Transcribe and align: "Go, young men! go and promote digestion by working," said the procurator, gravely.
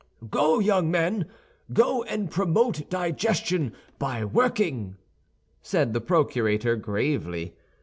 "Go, 0.31 0.57
young 0.59 0.89
men! 0.89 1.27
go 1.71 2.01
and 2.01 2.31
promote 2.31 2.89
digestion 2.89 3.71
by 3.99 4.25
working," 4.25 4.95
said 5.61 5.93
the 5.93 6.01
procurator, 6.01 6.75
gravely. 6.75 7.53